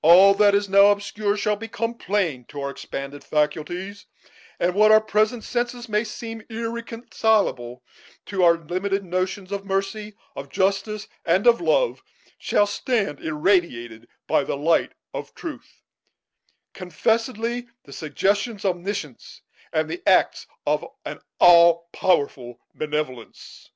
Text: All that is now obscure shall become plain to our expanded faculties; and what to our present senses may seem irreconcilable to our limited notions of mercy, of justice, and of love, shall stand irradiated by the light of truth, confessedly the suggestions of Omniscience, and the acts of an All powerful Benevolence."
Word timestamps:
All 0.00 0.32
that 0.32 0.54
is 0.54 0.66
now 0.66 0.86
obscure 0.86 1.36
shall 1.36 1.54
become 1.54 1.92
plain 1.92 2.46
to 2.46 2.62
our 2.62 2.70
expanded 2.70 3.22
faculties; 3.22 4.06
and 4.58 4.74
what 4.74 4.88
to 4.88 4.94
our 4.94 5.00
present 5.02 5.44
senses 5.44 5.90
may 5.90 6.04
seem 6.04 6.40
irreconcilable 6.48 7.84
to 8.24 8.42
our 8.42 8.54
limited 8.56 9.04
notions 9.04 9.52
of 9.52 9.66
mercy, 9.66 10.14
of 10.34 10.48
justice, 10.48 11.06
and 11.26 11.46
of 11.46 11.60
love, 11.60 12.02
shall 12.38 12.66
stand 12.66 13.20
irradiated 13.20 14.08
by 14.26 14.42
the 14.42 14.56
light 14.56 14.92
of 15.12 15.34
truth, 15.34 15.82
confessedly 16.72 17.68
the 17.84 17.92
suggestions 17.92 18.64
of 18.64 18.74
Omniscience, 18.76 19.42
and 19.70 19.90
the 19.90 20.02
acts 20.08 20.46
of 20.66 20.82
an 21.04 21.20
All 21.40 21.90
powerful 21.92 22.58
Benevolence." 22.74 23.68